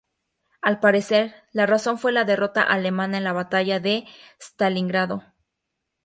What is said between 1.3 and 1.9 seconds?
la